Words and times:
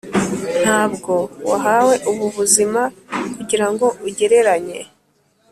ntabwo 0.61 1.13
wahawe 1.49 1.95
ubu 2.11 2.25
buzima 2.37 2.81
kugirango 3.35 3.85
ugereranye. 4.07 4.79